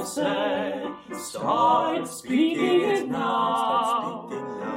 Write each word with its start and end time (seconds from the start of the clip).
français. 0.00 0.72
Start 1.12 2.06
speaking 2.06 2.80
it 2.80 3.08
now. 3.08 4.28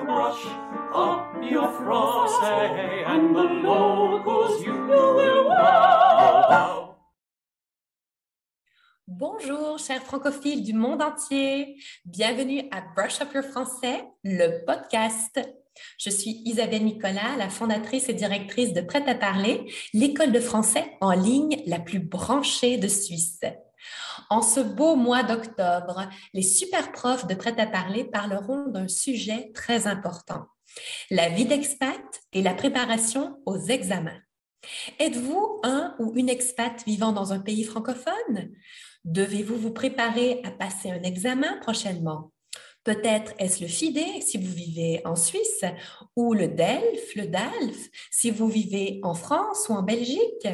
Brush 0.06 0.46
up 0.94 1.36
your 1.42 1.68
français 1.80 3.06
and 3.08 3.36
the 3.36 3.44
locals 3.64 4.64
you 4.66 4.74
will 4.74 5.48
wow. 5.48 6.96
Bonjour, 9.08 9.78
chers 9.78 10.02
francophiles 10.02 10.64
du 10.64 10.74
monde 10.74 11.02
entier. 11.02 11.78
Bienvenue 12.06 12.64
à 12.72 12.82
Brush 12.96 13.22
Up 13.22 13.30
Your 13.34 13.44
Français, 13.44 14.04
le 14.24 14.66
podcast. 14.66 15.40
Je 15.98 16.10
suis 16.10 16.42
Isabelle 16.46 16.84
Nicolas, 16.84 17.36
la 17.38 17.50
fondatrice 17.50 18.10
et 18.10 18.14
directrice 18.14 18.74
de 18.74 18.82
Prêt 18.82 19.04
à 19.08 19.16
parler, 19.16 19.72
l'école 19.94 20.32
de 20.32 20.40
français 20.40 20.98
en 21.02 21.12
ligne 21.12 21.62
la 21.66 21.80
plus 21.80 22.00
branchée 22.00 22.78
de 22.78 22.88
Suisse. 22.88 23.40
En 24.30 24.42
ce 24.42 24.60
beau 24.60 24.96
mois 24.96 25.24
d'octobre, 25.24 26.10
les 26.34 26.44
super 26.44 26.92
profs 26.92 27.28
de 27.28 27.36
Prêt 27.36 27.60
à 27.60 27.68
parler 27.68 28.06
parleront 28.06 28.68
d'un 28.68 28.88
sujet 28.88 29.52
très 29.54 29.88
important, 29.88 30.46
la 31.10 31.30
vie 31.30 31.46
d'expat 31.46 32.02
et 32.32 32.42
la 32.42 32.54
préparation 32.54 33.40
aux 33.46 33.60
examens. 33.60 34.20
Êtes-vous 35.00 35.60
un 35.64 35.96
ou 36.00 36.14
une 36.16 36.30
expat 36.30 36.84
vivant 36.86 37.12
dans 37.12 37.34
un 37.34 37.40
pays 37.40 37.64
francophone? 37.64 38.52
Devez-vous 39.04 39.58
vous 39.58 39.74
préparer 39.74 40.42
à 40.44 40.52
passer 40.52 40.90
un 40.90 41.04
examen 41.04 41.58
prochainement? 41.60 42.32
Peut-être 42.84 43.34
est-ce 43.40 43.62
le 43.62 43.68
FIDE 43.68 44.22
si 44.22 44.38
vous 44.38 44.52
vivez 44.52 45.02
en 45.06 45.16
Suisse 45.16 45.64
ou 46.16 46.34
le 46.34 46.50
DELF, 46.50 47.16
le 47.16 47.28
DALF 47.28 47.90
si 48.12 48.30
vous 48.30 48.48
vivez 48.48 49.00
en 49.04 49.14
France 49.14 49.68
ou 49.70 49.74
en 49.74 49.84
Belgique? 49.84 50.48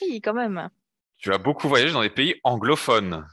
Oui, 0.00 0.20
quand 0.22 0.34
même. 0.34 0.68
Tu 1.16 1.32
as 1.32 1.38
beaucoup 1.38 1.68
voyagé 1.68 1.92
dans 1.92 2.02
des 2.02 2.10
pays 2.10 2.40
anglophones. 2.44 3.26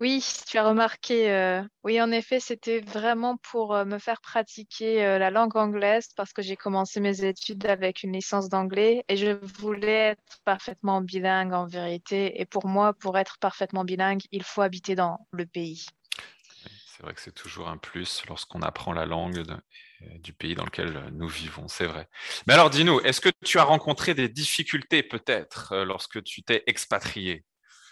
Oui, 0.00 0.24
tu 0.48 0.58
as 0.58 0.68
remarqué. 0.68 1.30
Euh, 1.30 1.62
oui, 1.84 2.00
en 2.02 2.10
effet, 2.10 2.40
c'était 2.40 2.80
vraiment 2.80 3.36
pour 3.36 3.74
euh, 3.74 3.84
me 3.84 3.98
faire 3.98 4.20
pratiquer 4.20 5.04
euh, 5.04 5.18
la 5.18 5.30
langue 5.30 5.56
anglaise 5.56 6.08
parce 6.16 6.32
que 6.32 6.42
j'ai 6.42 6.56
commencé 6.56 6.98
mes 6.98 7.24
études 7.24 7.64
avec 7.66 8.02
une 8.02 8.12
licence 8.12 8.48
d'anglais 8.48 9.04
et 9.08 9.16
je 9.16 9.38
voulais 9.58 10.10
être 10.10 10.40
parfaitement 10.44 11.00
bilingue 11.00 11.52
en 11.52 11.66
vérité. 11.66 12.40
Et 12.40 12.44
pour 12.44 12.66
moi, 12.66 12.92
pour 12.92 13.16
être 13.18 13.38
parfaitement 13.38 13.84
bilingue, 13.84 14.22
il 14.32 14.42
faut 14.42 14.62
habiter 14.62 14.96
dans 14.96 15.28
le 15.30 15.46
pays. 15.46 15.86
C'est 16.86 17.04
vrai 17.04 17.14
que 17.14 17.20
c'est 17.20 17.34
toujours 17.34 17.68
un 17.68 17.76
plus 17.76 18.24
lorsqu'on 18.28 18.62
apprend 18.62 18.92
la 18.92 19.06
langue 19.06 19.44
du 20.18 20.32
pays 20.32 20.54
dans 20.54 20.64
lequel 20.64 21.08
nous 21.12 21.28
vivons, 21.28 21.66
c'est 21.68 21.86
vrai. 21.86 22.08
Mais 22.46 22.54
alors, 22.54 22.70
dis-nous, 22.70 23.00
est-ce 23.00 23.20
que 23.20 23.30
tu 23.44 23.58
as 23.58 23.64
rencontré 23.64 24.14
des 24.14 24.28
difficultés 24.28 25.02
peut-être 25.02 25.76
lorsque 25.84 26.22
tu 26.22 26.42
t'es 26.42 26.62
expatrié? 26.66 27.44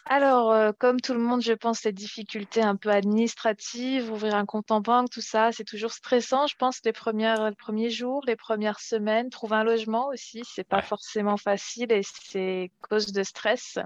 Alors, 0.04 0.50
euh, 0.52 0.72
comme 0.78 1.00
tout 1.00 1.14
le 1.14 1.20
monde, 1.20 1.42
je 1.42 1.52
pense 1.52 1.84
les 1.84 1.92
difficultés 1.92 2.60
un 2.60 2.76
peu 2.76 2.90
administratives, 2.90 4.10
ouvrir 4.10 4.34
un 4.34 4.46
compte 4.46 4.70
en 4.70 4.80
banque, 4.80 5.10
tout 5.10 5.20
ça, 5.20 5.52
c'est 5.52 5.64
toujours 5.64 5.92
stressant. 5.92 6.46
Je 6.46 6.56
pense 6.56 6.80
les 6.84 6.92
premières, 6.92 7.50
les 7.50 7.56
premiers 7.56 7.90
jours, 7.90 8.22
les 8.26 8.36
premières 8.36 8.80
semaines, 8.80 9.30
trouver 9.30 9.56
un 9.56 9.64
logement 9.64 10.08
aussi, 10.08 10.42
c'est 10.44 10.64
pas 10.68 10.82
forcément 10.82 11.36
facile 11.36 11.92
et 11.92 12.02
c'est 12.02 12.72
cause 12.88 13.12
de 13.12 13.22
stress. 13.22 13.78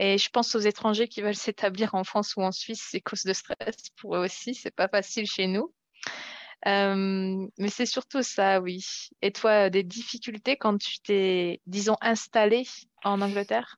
Et 0.00 0.18
je 0.18 0.30
pense 0.30 0.54
aux 0.54 0.60
étrangers 0.60 1.08
qui 1.08 1.22
veulent 1.22 1.34
s'établir 1.36 1.94
en 1.94 2.04
France 2.04 2.34
ou 2.36 2.42
en 2.42 2.52
Suisse, 2.52 2.86
c'est 2.90 3.00
cause 3.00 3.22
de 3.22 3.32
stress 3.32 3.76
pour 4.00 4.16
eux 4.16 4.24
aussi, 4.24 4.54
c'est 4.54 4.74
pas 4.74 4.88
facile 4.88 5.26
chez 5.26 5.46
nous. 5.46 5.72
Euh, 6.66 7.46
mais 7.58 7.68
c'est 7.68 7.86
surtout 7.86 8.22
ça, 8.22 8.60
oui. 8.60 8.84
Et 9.22 9.30
toi, 9.30 9.70
des 9.70 9.84
difficultés 9.84 10.56
quand 10.56 10.78
tu 10.78 10.98
t'es, 11.00 11.60
disons, 11.66 11.96
installé 12.00 12.64
en 13.04 13.20
Angleterre? 13.20 13.76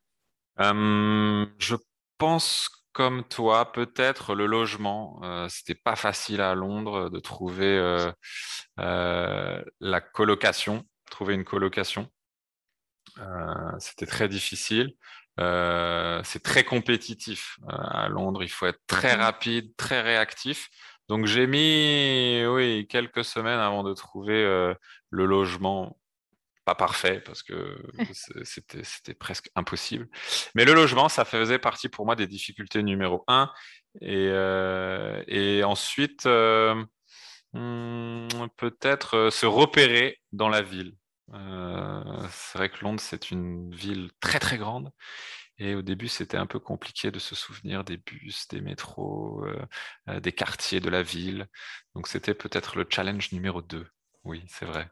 Euh, 0.59 1.45
je 1.57 1.75
pense 2.17 2.69
comme 2.99 3.23
toi, 3.23 3.71
peut-être 3.71 4.35
le 4.35 4.45
logement. 4.45 5.21
Euh, 5.23 5.47
c'était 5.49 5.75
pas 5.75 5.95
facile 5.95 6.41
à 6.41 6.55
Londres 6.55 7.09
de 7.09 7.19
trouver 7.19 7.77
euh, 7.77 8.11
euh, 8.79 9.63
la 9.79 10.01
colocation, 10.01 10.83
trouver 11.09 11.35
une 11.35 11.45
colocation. 11.45 12.09
c'était 13.79 14.05
très 14.05 14.27
difficile. 14.27 14.95
c'est 15.37 16.43
très 16.43 16.63
compétitif 16.63 17.57
à 17.67 18.09
Londres. 18.09 18.43
Il 18.43 18.49
faut 18.49 18.65
être 18.65 18.81
très 18.87 19.13
rapide, 19.13 19.75
très 19.77 20.01
réactif. 20.01 20.69
Donc 21.07 21.25
j'ai 21.25 21.47
mis 21.47 22.45
oui 22.47 22.87
quelques 22.87 23.25
semaines 23.25 23.59
avant 23.59 23.83
de 23.83 23.93
trouver 23.93 24.43
le 25.09 25.25
logement 25.25 25.98
parfait 26.75 27.21
parce 27.25 27.43
que 27.43 27.77
c'était 28.43 29.13
presque 29.13 29.49
impossible. 29.55 30.07
Mais 30.55 30.65
le 30.65 30.73
logement, 30.73 31.09
ça 31.09 31.25
faisait 31.25 31.59
partie 31.59 31.89
pour 31.89 32.05
moi 32.05 32.15
des 32.15 32.27
difficultés 32.27 32.83
numéro 32.83 33.23
un. 33.27 33.51
Et, 34.01 34.27
euh, 34.29 35.63
ensuite, 35.63 36.25
euh, 36.25 36.75
hmm, 37.53 38.27
peut-être 38.57 39.15
euh, 39.17 39.31
se 39.31 39.45
repérer 39.45 40.19
dans 40.31 40.49
la 40.49 40.61
ville. 40.61 40.95
c'est 41.31 42.57
vrai 42.57 42.69
que 42.69 42.83
Londres, 42.83 43.01
c'est 43.01 43.31
une 43.31 43.73
ville 43.73 44.11
très 44.19 44.39
très 44.39 44.57
grande. 44.57 44.91
Et 45.59 45.75
au 45.75 45.81
début, 45.81 46.07
c'était 46.07 46.37
un 46.37 46.47
peu 46.47 46.59
compliqué 46.59 47.11
de 47.11 47.19
se 47.19 47.35
souvenir 47.35 47.83
des 47.83 47.97
bus, 47.97 48.47
des 48.49 48.61
métros, 48.61 49.45
des 50.07 50.31
quartiers 50.31 50.79
de 50.79 50.89
la 50.89 51.03
ville. 51.03 51.47
Donc 51.95 52.07
c'était 52.07 52.33
peut-être 52.33 52.77
le 52.77 52.87
challenge 52.89 53.31
numéro 53.33 53.61
2. 53.61 53.87
Oui, 54.23 54.43
c'est 54.47 54.65
vrai. 54.65 54.89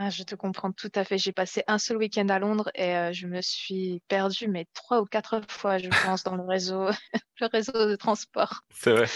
Ah, 0.00 0.10
je 0.10 0.22
te 0.22 0.36
comprends 0.36 0.70
tout 0.70 0.92
à 0.94 1.04
fait. 1.04 1.18
J'ai 1.18 1.32
passé 1.32 1.64
un 1.66 1.78
seul 1.78 1.96
week-end 1.96 2.28
à 2.28 2.38
Londres 2.38 2.70
et 2.76 2.94
euh, 2.94 3.12
je 3.12 3.26
me 3.26 3.40
suis 3.42 4.00
perdue, 4.06 4.46
mais 4.46 4.66
trois 4.72 5.00
ou 5.00 5.04
quatre 5.04 5.40
fois, 5.48 5.78
je 5.78 5.88
pense, 5.88 6.22
dans 6.22 6.36
le 6.36 6.44
réseau, 6.44 6.88
le 7.40 7.46
réseau 7.46 7.72
de 7.72 7.96
transport. 7.96 8.60
C'est 8.72 8.92
vrai. 8.92 9.08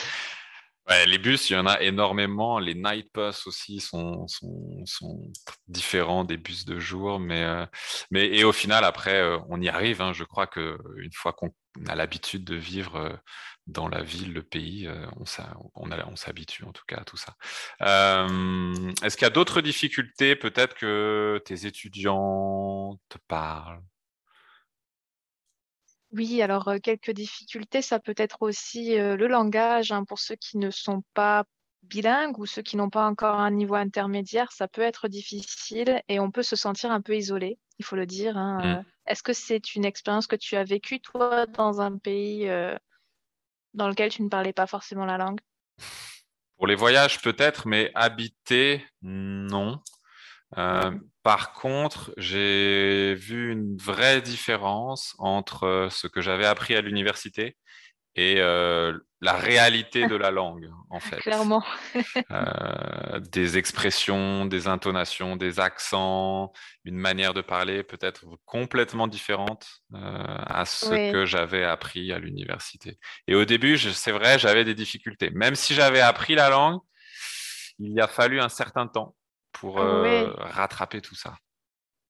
Les 1.07 1.19
bus, 1.19 1.49
il 1.49 1.53
y 1.53 1.57
en 1.57 1.67
a 1.67 1.81
énormément. 1.81 2.59
Les 2.59 2.75
night 2.75 3.09
bus 3.15 3.47
aussi 3.47 3.79
sont, 3.79 4.27
sont, 4.27 4.83
sont 4.85 5.31
différents 5.69 6.25
des 6.25 6.37
bus 6.37 6.65
de 6.65 6.81
jour. 6.81 7.21
Mais, 7.21 7.45
euh, 7.45 7.65
mais, 8.11 8.27
et 8.27 8.43
au 8.43 8.53
final, 8.53 8.85
après, 8.85 9.21
euh, 9.21 9.39
on 9.49 9.61
y 9.61 9.69
arrive. 9.69 10.03
Hein. 10.03 10.13
Je 10.13 10.25
crois 10.25 10.49
qu'une 10.49 11.13
fois 11.15 11.33
qu'on 11.33 11.55
a 11.87 11.95
l'habitude 11.95 12.45
de 12.45 12.55
vivre 12.55 12.97
euh, 12.97 13.17
dans 13.67 13.89
la 13.89 14.03
ville, 14.03 14.33
le 14.33 14.43
pays, 14.43 14.89
on, 15.17 15.25
on, 15.75 15.91
on 15.93 16.17
s'habitue 16.17 16.65
en 16.65 16.73
tout 16.73 16.83
cas 16.87 16.97
à 16.97 17.05
tout 17.05 17.17
ça. 17.17 17.37
Est-ce 17.81 19.17
qu'il 19.17 19.25
y 19.25 19.31
a 19.31 19.31
d'autres 19.31 19.61
difficultés 19.61 20.35
Peut-être 20.35 20.75
que 20.75 21.41
tes 21.45 21.67
étudiants 21.67 22.99
te 23.09 23.19
parlent? 23.29 23.81
Oui, 26.11 26.43
alors 26.43 26.73
quelques 26.83 27.13
difficultés, 27.13 27.83
ça 27.83 28.01
peut 28.01 28.17
être 28.17 28.39
aussi 28.43 28.97
le 28.97 29.29
langage 29.29 29.93
hein, 29.93 30.05
pour 30.05 30.19
ceux 30.19 30.35
qui 30.35 30.59
ne 30.59 30.71
sont 30.71 31.05
pas 31.15 31.45
bilingues 31.83 32.39
ou 32.39 32.47
ceux 32.47 32.63
qui 32.63 32.77
n'ont 32.77 32.91
pas 32.91 33.07
encore 33.07 33.39
un 33.39 33.51
niveau 33.51 33.75
intermédiaire, 33.75 34.53
ça 34.53 34.69
peut 34.69 34.83
être 34.83 35.09
difficile 35.09 36.03
et 36.09 36.21
on 36.21 36.31
peut 36.31 36.43
se 36.43 36.57
sentir 36.57 36.91
un 36.91 37.01
peu 37.01 37.17
isolé, 37.17 37.59
il 37.83 37.85
faut 37.85 37.97
le 37.97 38.07
dire. 38.07 38.37
Hein, 38.37 38.81
mmh. 38.81 38.85
Est-ce 39.07 39.23
que 39.23 39.33
c'est 39.33 39.75
une 39.75 39.85
expérience 39.85 40.27
que 40.27 40.37
tu 40.37 40.57
as 40.57 40.65
vécue, 40.65 41.01
toi, 41.01 41.47
dans 41.47 41.81
un 41.81 41.99
pays 41.99 42.49
dans 43.75 43.89
lequel 43.89 44.11
tu 44.11 44.23
ne 44.23 44.29
parlais 44.29 44.53
pas 44.53 44.67
forcément 44.67 45.05
la 45.05 45.19
langue? 45.19 45.41
Pour 46.57 46.67
les 46.67 46.75
voyages, 46.75 47.21
peut-être, 47.21 47.67
mais 47.67 47.91
habiter, 47.95 48.85
non. 49.03 49.81
Euh, 50.59 50.93
par 51.23 51.53
contre, 51.55 52.13
j'ai 52.17 53.15
vu 53.15 53.51
une 53.53 53.77
vraie 53.77 54.21
différence 54.21 55.15
entre 55.19 55.65
euh, 55.65 55.91
ce 55.91 56.07
que 56.07 56.21
j'avais 56.21 56.47
appris 56.47 56.75
à 56.75 56.83
l'université 56.83 57.57
et 58.15 58.37
euh, 58.41 58.99
la 59.21 59.33
réalité 59.33 60.07
de 60.07 60.17
la 60.17 60.31
langue, 60.31 60.71
en 60.91 61.01
fait. 61.01 61.17
Clairement. 61.17 61.65
des 63.33 63.59
expressions, 63.59 64.47
des 64.47 64.69
intonations, 64.69 65.37
des 65.37 65.61
accents, 65.61 66.53
une 66.85 66.97
manière 66.97 67.35
de 67.35 67.41
parler 67.41 67.83
peut-être 67.83 68.25
complètement 68.45 69.07
différente 69.07 69.67
à 69.95 70.65
ce 70.65 71.13
que 71.13 71.25
j'avais 71.25 71.65
appris 71.65 72.13
à 72.13 72.19
l'université. 72.19 72.99
Et 73.29 73.35
au 73.35 73.45
début, 73.45 73.79
c'est 73.79 74.13
vrai, 74.13 74.39
j'avais 74.39 74.65
des 74.65 74.75
difficultés. 74.75 75.31
Même 75.31 75.55
si 75.55 75.75
j'avais 75.75 76.01
appris 76.01 76.35
la 76.35 76.51
langue, 76.51 76.81
il 77.79 77.93
y 77.93 78.01
a 78.01 78.09
fallu 78.09 78.41
un 78.41 78.49
certain 78.49 78.87
temps 78.87 79.15
pour 79.53 79.81
euh, 79.81 80.33
rattraper 80.39 81.01
tout 81.01 81.15
ça. 81.15 81.35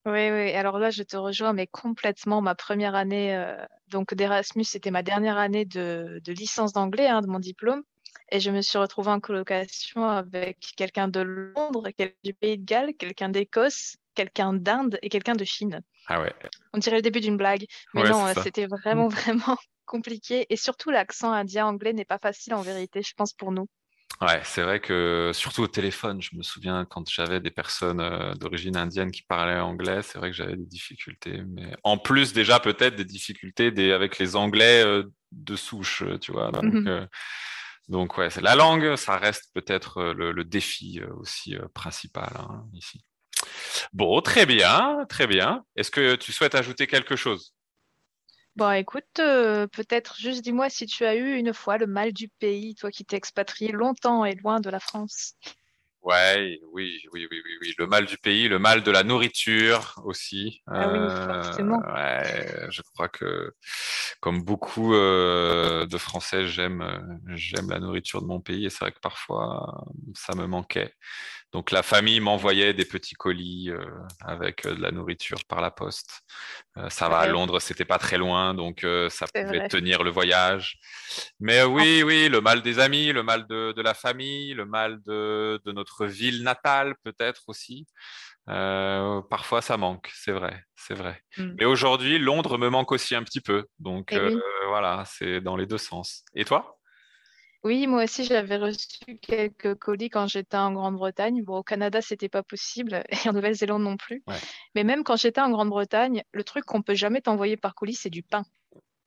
Oui, 0.05 0.31
oui. 0.31 0.53
Alors 0.53 0.79
là, 0.79 0.91
je 0.91 1.03
te 1.03 1.17
rejoins, 1.17 1.53
mais 1.53 1.69
complètement. 1.69 2.41
Ma 2.41 2.55
première 2.55 2.95
année 2.95 3.37
euh, 3.37 3.57
donc 3.89 4.15
d'Erasmus, 4.15 4.65
c'était 4.65 4.91
ma 4.91 5.03
dernière 5.03 5.39
année 5.39 5.65
de, 5.65 6.21
licence 6.27 6.73
d'anglais, 6.73 7.07
hein, 7.07 7.21
de 7.21 7.29
mon 7.29 7.39
diplôme. 7.39 7.83
Et 8.31 8.41
je 8.41 8.51
me 8.51 8.63
suis 8.63 8.79
retrouvée 8.79 9.11
en 9.11 9.21
colocation 9.21 10.09
avec 10.09 10.59
quelqu'un 10.77 11.09
de 11.09 11.21
Londres, 11.21 11.91
quelqu'un 11.97 12.17
du 12.25 12.35
Pays 12.35 12.59
de 12.59 12.65
Galles, 12.65 12.95
quelqu'un 12.99 13.29
d'Écosse, 13.29 13.97
quelqu'un 14.15 14.53
d'Inde 14.53 14.99
et 15.03 15.09
quelqu'un 15.09 15.35
de 15.35 15.45
Chine. 15.45 15.83
Ah 16.09 16.21
ouais. 16.21 16.35
On 16.73 16.79
dirait 16.79 16.97
le 16.97 17.03
début 17.03 17.21
d'une 17.21 17.37
blague. 17.37 17.67
Mais 17.95 18.03
non, 18.03 18.27
c'était 18.43 18.67
vraiment, 18.67 19.09
vraiment 19.09 19.57
compliqué. 19.85 20.47
Et 20.51 20.57
surtout, 20.57 20.91
l'accent 20.91 21.33
indien-anglais 21.33 21.93
n'est 21.93 22.05
pas 22.05 22.19
facile 22.19 22.55
en 22.55 22.63
vérité, 22.63 23.03
je 23.03 23.15
pense, 23.15 23.33
pour 23.33 23.53
nous. 23.53 23.69
Ouais, 24.21 24.41
c'est 24.45 24.63
vrai 24.63 24.79
que 24.79 25.33
surtout 25.35 25.63
au 25.63 25.67
téléphone, 25.67 26.23
je 26.23 26.37
me 26.37 26.43
souviens 26.43 26.85
quand 26.85 27.09
j'avais 27.11 27.41
des 27.41 27.51
personnes 27.51 28.01
euh, 28.01 28.35
d'origine 28.35 28.77
indienne 28.77 29.11
qui 29.11 29.23
parlaient 29.23 29.59
anglais, 29.59 30.03
c'est 30.03 30.19
vrai 30.19 30.31
que 30.31 30.37
j'avais 30.37 30.57
des 30.57 30.67
difficultés. 30.67 31.43
Mais 31.49 31.75
en 31.83 31.99
plus, 31.99 32.33
déjà 32.33 32.61
peut-être 32.61 32.95
des 32.95 33.05
difficultés 33.05 33.73
des, 33.73 33.91
avec 33.91 34.19
les 34.19 34.37
anglais 34.37 34.85
euh, 34.85 35.05
de 35.33 35.57
souche, 35.57 36.05
tu 36.21 36.33
vois. 36.33 36.51
Donc, 36.53 36.65
mmh 36.65 37.09
donc 37.89 38.17
ouais, 38.17 38.29
la 38.41 38.55
langue, 38.55 38.95
ça 38.95 39.19
reste 39.19 39.51
peut-être 39.55 40.15
le, 40.15 40.45
défi 40.45 41.03
aussi 41.19 41.57
principal 41.75 42.33
hein, 42.39 42.65
ici. 42.73 43.05
Bon, 43.93 44.21
très 44.21 44.47
bien, 44.47 45.05
très 45.09 45.27
bien. 45.27 45.65
Est-ce 45.77 45.91
que 45.91 46.15
tu 46.15 46.33
souhaites 46.33 46.55
ajouter 46.55 46.87
quelque 46.87 47.17
chose? 47.17 47.55
Bon, 48.55 48.71
écoute, 48.73 49.19
euh, 49.19 49.67
peut-être 49.67 50.17
juste 50.19 50.43
dis-moi 50.43 50.69
si 50.69 50.85
tu 50.87 51.07
as 51.07 51.15
eu 51.15 51.37
une 51.37 51.55
fois 51.55 51.79
le 51.79 51.87
mal 51.87 52.13
du 52.13 52.29
pays, 52.29 52.75
toi 52.75 52.91
qui 52.91 53.05
t'es 53.05 53.17
expatrié 53.17 53.73
longtemps 53.73 54.27
et 54.27 54.35
loin 54.35 54.61
de 54.61 54.69
la 54.69 54.79
France. 54.79 55.35
Ouais, 56.03 56.59
oui, 56.73 57.01
oui, 57.13 57.29
oui, 57.31 57.41
oui, 57.45 57.53
oui. 57.61 57.75
Le 57.79 57.87
mal 57.87 58.07
du 58.07 58.19
pays, 58.19 58.49
le 58.49 58.59
mal 58.59 58.83
de 58.83 58.91
la 58.91 59.05
nourriture 59.05 59.95
aussi. 60.05 60.61
Ah 60.67 60.89
oui, 60.89 60.99
euh, 60.99 61.43
forcément. 61.43 61.81
ouais, 61.95 62.67
je 62.71 62.83
crois 62.83 63.09
que, 63.09 63.53
comme 64.21 64.43
beaucoup 64.43 64.95
euh, 64.95 65.87
de 65.87 65.99
Français, 65.99 66.47
j'aime, 66.49 66.85
j'aime 67.29 67.71
la 67.71 67.79
nourriture 67.79 68.21
de 68.21 68.27
mon 68.27 68.41
pays 68.41 68.67
et 68.67 68.71
c'est 68.71 68.81
vrai 68.81 68.93
que 68.93 68.99
parfois 69.01 69.85
ça 70.15 70.35
me 70.35 70.47
manquait. 70.47 70.93
Donc 71.53 71.71
la 71.71 71.83
famille 71.83 72.19
m'envoyait 72.19 72.73
des 72.73 72.87
petits 72.87 73.15
colis 73.15 73.71
euh, 73.71 73.85
avec 74.23 74.65
euh, 74.65 74.75
de 74.75 74.81
la 74.81 74.91
nourriture 74.91 75.45
par 75.45 75.61
la 75.61 75.71
poste. 75.71 76.23
Euh, 76.79 76.89
ça 76.89 77.11
va 77.11 77.19
à 77.19 77.27
Londres, 77.27 77.61
c'était 77.61 77.85
pas 77.85 77.99
très 77.99 78.17
loin, 78.17 78.55
donc 78.55 78.87
ça 79.11 79.27
pouvait 79.27 79.69
tenir 79.69 80.03
le 80.03 80.11
voyage. 80.11 80.79
Mais 81.41 81.63
oui, 81.63 82.03
oui, 82.03 82.31
le 82.31 82.41
mal 82.41 82.63
des 82.63 82.79
amis, 82.79 83.13
le 83.13 83.23
mal 83.23 83.47
de, 83.47 83.81
la 83.83 83.93
famille, 83.93 84.55
le 84.55 84.65
mal 84.65 85.03
de, 85.03 85.61
notre 85.67 86.07
ville 86.07 86.43
natale 86.43 86.95
peut-être 87.05 87.43
aussi. 87.49 87.87
parfois 88.47 89.61
ça 89.61 89.77
manque, 89.77 90.11
c'est 90.15 90.33
vrai, 90.33 90.65
c'est 90.75 90.95
vrai. 90.95 91.23
Mmh. 91.37 91.53
Mais 91.59 91.65
aujourd'hui, 91.67 92.19
Londres 92.19 92.57
me 92.57 92.71
manque 92.71 92.93
aussi 92.93 93.15
un 93.15 93.23
petit 93.23 93.43
peu. 93.43 93.67
Donc 93.79 94.13
eh 94.13 94.37
voilà, 94.69 95.05
c'est 95.07 95.43
dans 95.43 95.57
les 95.57 95.67
deux 95.67 95.79
sens. 95.79 96.25
Et 96.35 96.47
toi? 96.47 96.79
Oui, 97.65 97.87
moi 97.87 98.05
aussi, 98.05 98.25
j'avais 98.25 98.57
reçu 98.57 99.19
quelques 99.21 99.75
colis 99.77 100.11
quand 100.11 100.27
j'étais 100.27 100.57
en 100.57 100.73
Grande-Bretagne. 100.73 101.43
Bon, 101.45 101.59
au 101.59 101.63
Canada, 101.63 102.01
c'était 102.03 102.29
pas 102.29 102.43
possible 102.43 103.05
et 103.09 103.29
en 103.29 103.33
Nouvelle-Zélande 103.33 103.83
non 103.83 103.97
plus. 103.97 104.23
Mais 104.75 104.83
même 104.83 105.05
quand 105.05 105.17
j'étais 105.17 105.41
en 105.41 105.51
Grande-Bretagne, 105.51 106.25
le 106.33 106.45
truc 106.45 106.65
qu'on 106.65 106.83
peut 106.83 106.95
jamais 106.95 107.21
t'envoyer 107.21 107.57
par 107.57 107.75
colis, 107.75 107.95
c'est 107.95 108.11
du 108.11 108.23
pain. 108.23 108.45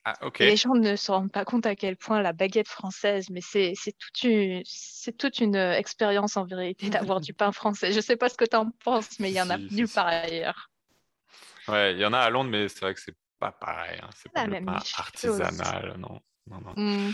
Ah, 0.08 0.14
les 0.40 0.56
gens 0.56 0.76
ne 0.76 0.96
se 0.96 1.12
rendent 1.12 1.32
pas 1.32 1.46
compte 1.46 1.66
à 1.66 1.76
quel 1.76 1.98
point 1.98 2.22
la 2.22 2.32
baguette 2.32 2.68
française, 2.68 3.32
mais 3.32 3.42
c'est 3.42 3.74
toute 3.98 4.24
une, 4.24 4.62
c'est 4.64 5.18
toute 5.18 5.40
une 5.40 5.56
expérience 5.56 6.38
en 6.38 6.46
vérité 6.46 6.92
d'avoir 6.92 7.22
du 7.22 7.34
pain 7.34 7.52
français. 7.52 7.92
Je 7.92 8.00
sais 8.00 8.16
pas 8.16 8.30
ce 8.30 8.36
que 8.36 8.46
tu 8.46 8.56
en 8.56 8.70
penses, 8.84 9.20
mais 9.20 9.32
il 9.32 9.34
y 9.34 9.42
en 9.42 9.50
a 9.50 9.58
nulle 9.72 9.90
part 9.90 10.06
ailleurs. 10.06 10.70
Ouais, 11.68 11.94
il 11.94 12.00
y 12.00 12.06
en 12.06 12.14
a 12.14 12.20
à 12.20 12.30
Londres, 12.30 12.52
mais 12.52 12.70
c'est 12.70 12.82
vrai 12.82 12.94
que 12.94 13.02
c'est 13.02 13.16
pas 13.40 13.52
pareil. 13.52 14.00
Hein. 14.02 14.10
C'est 14.16 14.32
pas, 14.32 14.46
artisanal, 14.98 15.96
non. 15.98 16.22
non, 16.46 16.62
non. 16.62 16.74
Mmh. 16.76 17.14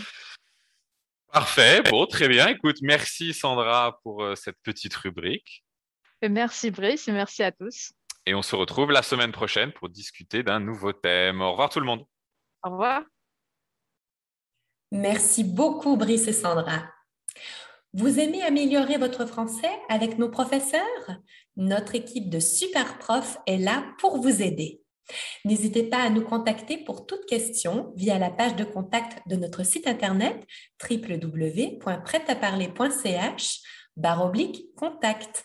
Parfait, 1.32 1.80
bon, 1.88 2.04
très 2.04 2.28
bien. 2.28 2.48
Écoute, 2.48 2.76
merci 2.82 3.32
Sandra 3.32 3.98
pour 4.02 4.22
euh, 4.22 4.34
cette 4.34 4.58
petite 4.62 4.94
rubrique. 4.94 5.64
Merci 6.22 6.70
Brice 6.70 7.08
et 7.08 7.12
merci 7.12 7.42
à 7.42 7.50
tous. 7.50 7.92
Et 8.26 8.34
on 8.34 8.42
se 8.42 8.54
retrouve 8.54 8.90
la 8.90 9.02
semaine 9.02 9.32
prochaine 9.32 9.72
pour 9.72 9.88
discuter 9.88 10.42
d'un 10.42 10.60
nouveau 10.60 10.92
thème. 10.92 11.40
Au 11.40 11.52
revoir 11.52 11.70
tout 11.70 11.80
le 11.80 11.86
monde. 11.86 12.04
Au 12.62 12.70
revoir. 12.70 13.02
Merci 14.90 15.42
beaucoup 15.42 15.96
Brice 15.96 16.28
et 16.28 16.34
Sandra. 16.34 16.82
Vous 17.94 18.20
aimez 18.20 18.42
améliorer 18.42 18.98
votre 18.98 19.24
français 19.24 19.72
avec 19.88 20.18
nos 20.18 20.28
professeurs? 20.28 20.82
Notre 21.56 21.94
équipe 21.94 22.28
de 22.28 22.40
super 22.40 22.98
profs 22.98 23.38
est 23.46 23.56
là 23.56 23.86
pour 23.98 24.20
vous 24.20 24.42
aider. 24.42 24.81
N'hésitez 25.44 25.84
pas 25.84 26.02
à 26.02 26.10
nous 26.10 26.22
contacter 26.22 26.78
pour 26.78 27.06
toute 27.06 27.26
question 27.26 27.92
via 27.96 28.18
la 28.18 28.30
page 28.30 28.56
de 28.56 28.64
contact 28.64 29.20
de 29.28 29.36
notre 29.36 29.62
site 29.64 29.86
internet 29.86 30.44
www.prêtaparler.ch 30.88 33.60
contact. 34.76 35.44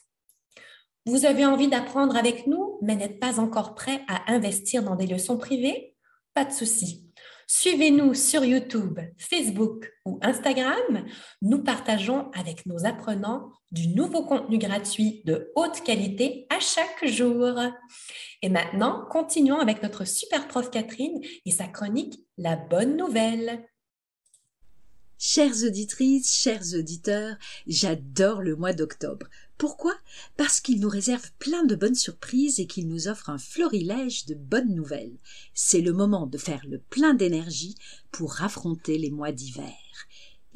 Vous 1.05 1.25
avez 1.25 1.45
envie 1.45 1.69
d'apprendre 1.69 2.15
avec 2.15 2.47
nous, 2.47 2.79
mais 2.81 2.95
n'êtes 2.95 3.19
pas 3.19 3.39
encore 3.39 3.75
prêt 3.75 4.03
à 4.07 4.31
investir 4.31 4.83
dans 4.83 4.95
des 4.95 5.07
leçons 5.07 5.37
privées? 5.37 5.95
Pas 6.33 6.45
de 6.45 6.51
souci. 6.51 7.09
Suivez-nous 7.47 8.13
sur 8.13 8.43
YouTube, 8.43 8.99
Facebook 9.17 9.91
ou 10.05 10.19
Instagram. 10.21 11.05
Nous 11.41 11.63
partageons 11.63 12.29
avec 12.33 12.65
nos 12.65 12.85
apprenants 12.85 13.51
du 13.71 13.89
nouveau 13.89 14.23
contenu 14.23 14.57
gratuit 14.57 15.21
de 15.25 15.51
haute 15.55 15.83
qualité 15.83 16.47
à 16.49 16.59
chaque 16.59 17.05
jour. 17.05 17.59
Et 18.41 18.49
maintenant, 18.49 19.05
continuons 19.09 19.59
avec 19.59 19.83
notre 19.83 20.05
super 20.05 20.47
prof 20.47 20.71
Catherine 20.71 21.21
et 21.45 21.51
sa 21.51 21.67
chronique 21.67 22.19
La 22.37 22.55
bonne 22.55 22.95
nouvelle. 22.95 23.65
Chères 25.19 25.63
auditrices, 25.63 26.31
chers 26.31 26.75
auditeurs, 26.75 27.37
j'adore 27.65 28.43
le 28.43 28.55
mois 28.55 28.73
d'octobre. 28.73 29.25
Pourquoi? 29.57 29.95
Parce 30.37 30.61
qu'il 30.61 30.79
nous 30.79 30.89
réserve 30.89 31.31
plein 31.39 31.63
de 31.63 31.73
bonnes 31.73 31.95
surprises 31.95 32.59
et 32.59 32.67
qu'il 32.67 32.87
nous 32.87 33.07
offre 33.07 33.31
un 33.31 33.39
florilège 33.39 34.27
de 34.27 34.35
bonnes 34.35 34.75
nouvelles. 34.75 35.17
C'est 35.55 35.81
le 35.81 35.91
moment 35.91 36.27
de 36.27 36.37
faire 36.37 36.61
le 36.67 36.77
plein 36.77 37.15
d'énergie 37.15 37.75
pour 38.11 38.43
affronter 38.43 38.99
les 38.99 39.09
mois 39.09 39.31
d'hiver. 39.31 39.73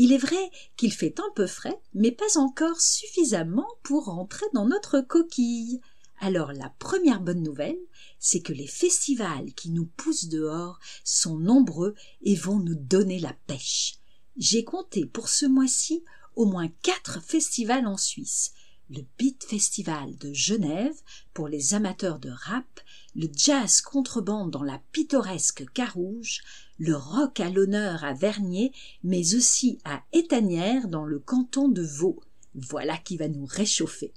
Il 0.04 0.14
est 0.14 0.18
vrai 0.18 0.50
qu'il 0.78 0.92
fait 0.92 1.20
un 1.20 1.32
peu 1.36 1.46
frais, 1.46 1.80
mais 1.94 2.12
pas 2.12 2.40
encore 2.40 2.82
suffisamment 2.82 3.68
pour 3.84 4.06
rentrer 4.06 4.48
dans 4.52 4.66
notre 4.66 5.00
coquille. 5.00 5.80
Alors 6.20 6.54
la 6.54 6.74
première 6.80 7.22
bonne 7.22 7.44
nouvelle, 7.44 7.78
c'est 8.18 8.42
que 8.42 8.52
les 8.52 8.66
festivals 8.66 9.54
qui 9.54 9.70
nous 9.70 9.86
poussent 9.86 10.28
dehors 10.28 10.80
sont 11.04 11.38
nombreux 11.38 11.94
et 12.24 12.34
vont 12.34 12.58
nous 12.58 12.74
donner 12.74 13.20
la 13.20 13.36
pêche. 13.46 14.00
J'ai 14.38 14.64
compté 14.64 15.06
pour 15.06 15.30
ce 15.30 15.46
mois-ci 15.46 16.04
au 16.36 16.46
moins 16.46 16.70
quatre 16.82 17.22
festivals 17.22 17.86
en 17.86 17.98
Suisse. 17.98 18.54
Le 18.90 19.04
Beat 19.20 19.44
Festival 19.44 20.18
de 20.18 20.34
Genève 20.34 21.00
pour 21.36 21.48
les 21.48 21.76
amateurs 21.76 22.18
de 22.18 22.32
rap, 22.32 22.82
le 23.14 23.30
jazz 23.32 23.82
contrebande 23.82 24.50
dans 24.50 24.64
la 24.64 24.82
pittoresque 24.94 25.72
Carouge, 25.74 26.42
le 26.82 26.96
rock 26.96 27.40
à 27.40 27.52
l'honneur 27.52 28.04
à 28.04 28.14
Vernier, 28.14 28.72
mais 29.04 29.36
aussi 29.36 29.78
à 29.84 30.02
Étanière 30.14 30.88
dans 30.88 31.06
le 31.06 31.20
canton 31.20 31.68
de 31.68 31.84
Vaud. 31.84 32.20
Voilà 32.56 32.98
qui 32.98 33.18
va 33.18 33.28
nous 33.28 33.46
réchauffer. 33.46 34.14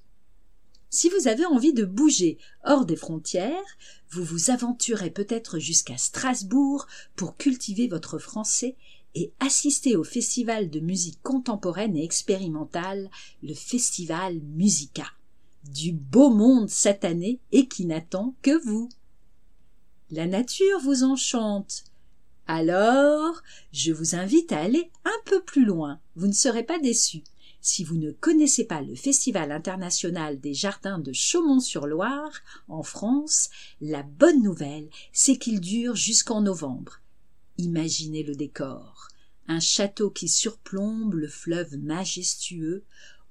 Si 0.88 1.11
vous 1.11 1.28
avez 1.28 1.44
envie 1.44 1.75
de 1.75 1.85
bouger 1.85 2.38
hors 2.64 2.87
des 2.87 2.97
frontières, 2.97 3.76
vous 4.09 4.25
vous 4.25 4.49
aventurez 4.49 5.11
peut-être 5.11 5.59
jusqu'à 5.59 5.99
Strasbourg 5.99 6.87
pour 7.16 7.37
cultiver 7.37 7.87
votre 7.87 8.18
français 8.18 8.76
et 9.14 9.35
assister 9.40 9.94
au 9.94 10.02
festival 10.02 10.71
de 10.71 10.80
musique 10.80 11.21
contemporaine 11.23 11.99
et 11.99 12.04
expérimentale, 12.04 13.11
le 13.42 13.52
festival 13.52 14.40
Musica. 14.40 15.06
Du 15.64 15.92
beau 15.92 16.30
monde 16.30 16.71
cette 16.71 17.04
année 17.04 17.40
et 17.52 17.68
qui 17.68 17.85
n'attend 17.85 18.35
que 18.40 18.59
vous. 18.64 18.88
La 20.11 20.26
nature 20.26 20.80
vous 20.80 21.04
enchante. 21.04 21.85
Alors, 22.46 23.42
je 23.72 23.92
vous 23.92 24.14
invite 24.14 24.52
à 24.52 24.60
aller 24.60 24.90
un 25.04 25.20
peu 25.24 25.42
plus 25.42 25.64
loin. 25.64 26.00
Vous 26.14 26.26
ne 26.26 26.32
serez 26.32 26.62
pas 26.62 26.78
déçus. 26.78 27.24
Si 27.62 27.82
vous 27.82 27.96
ne 27.96 28.10
connaissez 28.10 28.66
pas 28.66 28.82
le 28.82 28.94
Festival 28.94 29.50
international 29.50 30.38
des 30.38 30.52
jardins 30.52 30.98
de 30.98 31.14
Chaumont-sur-Loire, 31.14 32.30
en 32.68 32.82
France, 32.82 33.48
la 33.80 34.02
bonne 34.02 34.42
nouvelle, 34.42 34.90
c'est 35.14 35.38
qu'il 35.38 35.60
dure 35.60 35.96
jusqu'en 35.96 36.42
novembre. 36.42 37.00
Imaginez 37.56 38.22
le 38.22 38.34
décor. 38.34 39.08
Un 39.48 39.60
château 39.60 40.10
qui 40.10 40.28
surplombe 40.28 41.14
le 41.14 41.28
fleuve 41.28 41.78
majestueux, 41.78 42.84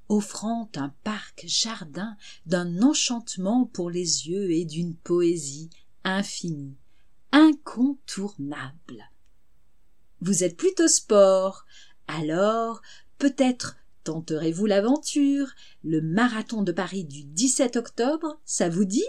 offrant 0.10 0.67
un 0.75 0.89
parc 1.03 1.43
jardin 1.46 2.17
d'un 2.48 2.82
enchantement 2.82 3.65
pour 3.65 3.91
les 3.91 4.27
yeux 4.27 4.50
et 4.50 4.65
d'une 4.65 4.96
poésie 4.96 5.70
infinie, 6.03 6.75
incontournable. 7.34 9.12
Vous 10.22 10.46
êtes 10.46 10.56
plutôt 10.56 10.88
sport, 10.88 11.66
alors 12.08 12.82
peut-être 13.18 13.78
Tenterez-vous 14.04 14.66
l'aventure 14.66 15.54
Le 15.82 16.02
marathon 16.02 16.62
de 16.62 16.74
Paris 16.74 17.06
du 17.06 17.24
17 17.24 17.78
octobre, 17.78 18.42
ça 18.44 18.68
vous 18.68 18.84
dit? 18.84 19.06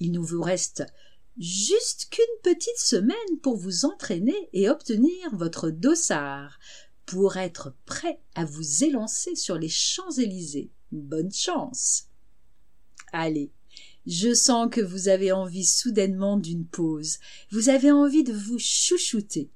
Il 0.00 0.12
nous 0.12 0.24
vous 0.24 0.42
reste 0.42 0.84
juste 1.38 2.08
qu'une 2.10 2.24
petite 2.42 2.78
semaine 2.78 3.38
pour 3.42 3.56
vous 3.56 3.86
entraîner 3.86 4.50
et 4.52 4.68
obtenir 4.68 5.34
votre 5.34 5.70
dossard, 5.70 6.58
pour 7.06 7.38
être 7.38 7.74
prêt 7.86 8.20
à 8.34 8.44
vous 8.44 8.84
élancer 8.84 9.34
sur 9.34 9.56
les 9.56 9.70
Champs-Élysées. 9.70 10.70
Bonne 10.90 11.32
chance. 11.32 12.08
Allez, 13.12 13.50
je 14.06 14.34
sens 14.34 14.68
que 14.70 14.80
vous 14.80 15.08
avez 15.08 15.32
envie 15.32 15.64
soudainement 15.64 16.36
d'une 16.36 16.66
pause. 16.66 17.18
Vous 17.50 17.68
avez 17.68 17.90
envie 17.90 18.24
de 18.24 18.32
vous 18.32 18.58
chouchouter. 18.58 19.50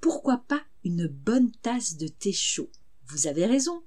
Pourquoi 0.00 0.44
pas 0.48 0.62
une 0.84 1.06
bonne 1.06 1.52
tasse 1.62 1.96
de 1.96 2.08
thé 2.08 2.32
chaud? 2.32 2.70
Vous 3.08 3.26
avez 3.26 3.46
raison. 3.46 3.82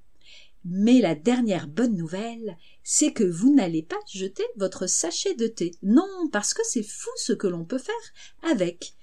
Mais 0.65 0.99
la 0.99 1.15
dernière 1.15 1.67
bonne 1.67 1.95
nouvelle, 1.95 2.57
c'est 2.83 3.13
que 3.13 3.23
vous 3.23 3.53
n'allez 3.53 3.83
pas 3.83 3.99
jeter 4.11 4.43
votre 4.57 4.87
sachet 4.87 5.33
de 5.35 5.47
thé. 5.47 5.71
Non, 5.83 6.29
parce 6.31 6.53
que 6.53 6.61
c'est 6.65 6.83
fou 6.83 7.09
ce 7.15 7.33
que 7.33 7.47
l'on 7.47 7.65
peut 7.65 7.77
faire 7.77 7.95
avec. 8.43 8.93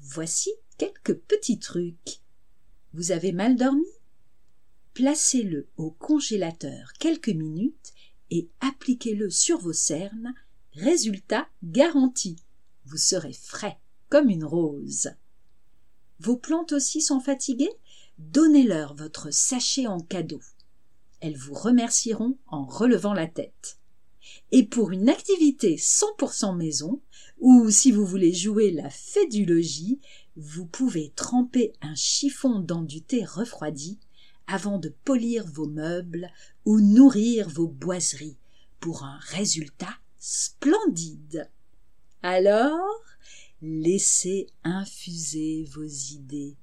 Voici 0.00 0.50
quelques 0.78 1.14
petits 1.14 1.58
trucs. 1.58 2.20
Vous 2.94 3.10
avez 3.12 3.32
mal 3.32 3.56
dormi? 3.56 3.86
Placez-le 4.94 5.68
au 5.76 5.90
congélateur 5.90 6.92
quelques 6.98 7.30
minutes 7.30 7.92
et 8.32 8.48
appliquez-le 8.60 9.28
sur 9.28 9.58
vos 9.58 9.74
cernes. 9.74 10.32
Résultat 10.72 11.46
garanti. 11.62 12.36
Vous 12.86 12.96
serez 12.96 13.34
frais 13.34 13.78
comme 14.08 14.30
une 14.30 14.44
rose. 14.44 15.10
Vos 16.18 16.38
plantes 16.38 16.72
aussi 16.72 17.02
sont 17.02 17.20
fatiguées? 17.20 17.74
Donnez-leur 18.16 18.94
votre 18.94 19.30
sachet 19.30 19.86
en 19.86 20.00
cadeau. 20.00 20.40
Elles 21.20 21.36
vous 21.36 21.52
remercieront 21.52 22.38
en 22.46 22.64
relevant 22.64 23.12
la 23.12 23.26
tête. 23.26 23.78
Et 24.50 24.64
pour 24.64 24.92
une 24.92 25.10
activité 25.10 25.76
100% 25.76 26.56
maison, 26.56 27.02
ou 27.38 27.68
si 27.68 27.92
vous 27.92 28.06
voulez 28.06 28.32
jouer 28.32 28.70
la 28.70 28.88
fée 28.88 29.26
du 29.26 29.44
logis, 29.44 30.00
vous 30.36 30.64
pouvez 30.64 31.12
tremper 31.16 31.74
un 31.82 31.94
chiffon 31.94 32.60
dans 32.60 32.80
du 32.80 33.02
thé 33.02 33.26
refroidi 33.26 33.98
avant 34.46 34.78
de 34.78 34.88
polir 35.04 35.46
vos 35.46 35.66
meubles 35.66 36.30
ou 36.64 36.80
nourrir 36.80 37.48
vos 37.48 37.68
boiseries 37.68 38.36
pour 38.80 39.04
un 39.04 39.18
résultat 39.18 39.94
splendide. 40.18 41.50
Alors, 42.22 43.00
laissez 43.60 44.48
infuser 44.64 45.64
vos 45.72 45.84
idées 45.84 46.56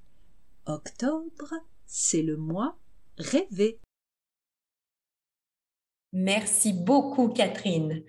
Octobre, 0.66 1.54
c'est 1.86 2.22
le 2.22 2.36
mois 2.36 2.78
rêvé. 3.18 3.80
Merci 6.12 6.72
beaucoup, 6.72 7.28
Catherine. 7.28 8.02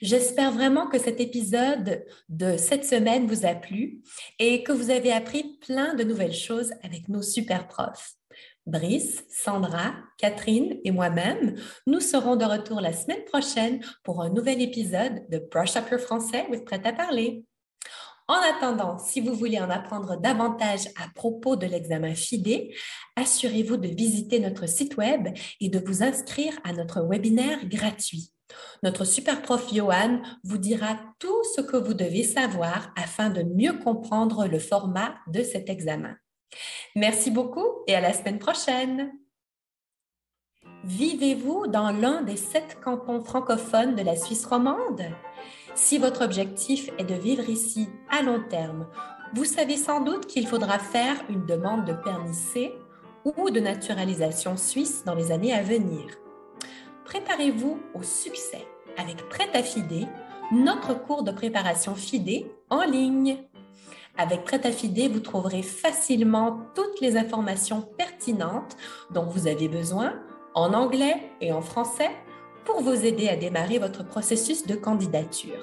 J'espère 0.00 0.52
vraiment 0.52 0.88
que 0.88 0.98
cet 0.98 1.20
épisode 1.20 2.04
de 2.28 2.56
cette 2.56 2.84
semaine 2.84 3.26
vous 3.26 3.46
a 3.46 3.54
plu 3.54 4.02
et 4.38 4.62
que 4.62 4.72
vous 4.72 4.90
avez 4.90 5.12
appris 5.12 5.58
plein 5.58 5.94
de 5.94 6.04
nouvelles 6.04 6.34
choses 6.34 6.72
avec 6.82 7.08
nos 7.08 7.22
super 7.22 7.66
profs. 7.66 8.16
Brice, 8.68 9.24
Sandra, 9.30 9.94
Catherine 10.18 10.76
et 10.84 10.90
moi-même, 10.90 11.54
nous 11.86 12.00
serons 12.00 12.36
de 12.36 12.44
retour 12.44 12.80
la 12.82 12.92
semaine 12.92 13.24
prochaine 13.24 13.80
pour 14.04 14.20
un 14.20 14.28
nouvel 14.28 14.60
épisode 14.60 15.26
de 15.30 15.38
Brush 15.50 15.76
Up 15.76 15.90
Your 15.90 16.00
Français 16.00 16.46
with 16.50 16.64
Prêt 16.66 16.82
à 16.84 16.92
parler. 16.92 17.44
En 18.28 18.34
attendant, 18.34 18.98
si 18.98 19.22
vous 19.22 19.32
voulez 19.32 19.58
en 19.58 19.70
apprendre 19.70 20.20
davantage 20.20 20.88
à 21.02 21.08
propos 21.14 21.56
de 21.56 21.64
l'examen 21.64 22.14
FIDE, 22.14 22.70
assurez-vous 23.16 23.78
de 23.78 23.88
visiter 23.88 24.38
notre 24.38 24.68
site 24.68 24.98
web 24.98 25.28
et 25.62 25.70
de 25.70 25.78
vous 25.78 26.02
inscrire 26.02 26.52
à 26.62 26.74
notre 26.74 27.00
webinaire 27.00 27.66
gratuit. 27.66 28.34
Notre 28.82 29.06
super 29.06 29.40
prof 29.40 29.72
Johan 29.72 30.20
vous 30.44 30.58
dira 30.58 30.98
tout 31.18 31.42
ce 31.56 31.62
que 31.62 31.78
vous 31.78 31.94
devez 31.94 32.22
savoir 32.22 32.92
afin 32.96 33.30
de 33.30 33.42
mieux 33.42 33.78
comprendre 33.78 34.46
le 34.46 34.58
format 34.58 35.14
de 35.32 35.42
cet 35.42 35.70
examen. 35.70 36.14
Merci 36.94 37.30
beaucoup 37.30 37.66
et 37.86 37.94
à 37.94 38.00
la 38.00 38.12
semaine 38.12 38.38
prochaine. 38.38 39.12
Vivez-vous 40.84 41.66
dans 41.66 41.90
l'un 41.90 42.22
des 42.22 42.36
sept 42.36 42.78
cantons 42.82 43.22
francophones 43.22 43.94
de 43.94 44.02
la 44.02 44.16
Suisse 44.16 44.46
romande? 44.46 45.02
Si 45.74 45.98
votre 45.98 46.24
objectif 46.24 46.90
est 46.98 47.04
de 47.04 47.14
vivre 47.14 47.48
ici 47.48 47.88
à 48.10 48.22
long 48.22 48.42
terme, 48.48 48.88
vous 49.34 49.44
savez 49.44 49.76
sans 49.76 50.00
doute 50.00 50.26
qu'il 50.26 50.46
faudra 50.46 50.78
faire 50.78 51.16
une 51.28 51.46
demande 51.46 51.84
de 51.84 51.92
permis 51.92 52.34
C 52.34 52.72
ou 53.24 53.50
de 53.50 53.60
naturalisation 53.60 54.56
suisse 54.56 55.04
dans 55.04 55.14
les 55.14 55.32
années 55.32 55.52
à 55.52 55.62
venir. 55.62 56.04
Préparez-vous 57.04 57.80
au 57.94 58.02
succès 58.02 58.66
avec 58.96 59.28
Prêt 59.28 59.50
à 59.54 59.62
FIDE, 59.62 60.08
notre 60.52 60.94
cours 60.94 61.22
de 61.22 61.32
préparation 61.32 61.94
FIDE 61.94 62.46
en 62.70 62.84
ligne. 62.84 63.38
Avec 64.20 64.42
Prêt 64.42 64.66
à 64.66 64.72
FIDE, 64.72 65.12
vous 65.12 65.20
trouverez 65.20 65.62
facilement 65.62 66.58
toutes 66.74 67.00
les 67.00 67.16
informations 67.16 67.82
pertinentes 67.96 68.76
dont 69.12 69.26
vous 69.26 69.46
avez 69.46 69.68
besoin 69.68 70.20
en 70.54 70.74
anglais 70.74 71.30
et 71.40 71.52
en 71.52 71.62
français 71.62 72.10
pour 72.64 72.82
vous 72.82 73.06
aider 73.06 73.28
à 73.28 73.36
démarrer 73.36 73.78
votre 73.78 74.04
processus 74.04 74.66
de 74.66 74.74
candidature. 74.74 75.62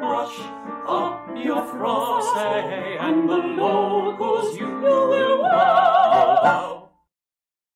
Brush 0.00 0.40
up 0.88 1.28
your 1.36 1.62
français, 1.70 2.98
and 2.98 3.30
the 3.30 3.36
locals 3.36 4.58
you 4.58 4.66
will 4.66 5.42
wow. 5.42 6.79